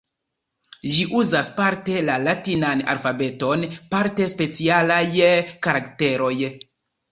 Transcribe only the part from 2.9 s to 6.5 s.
alfabeton, parte specialaj karakteroj.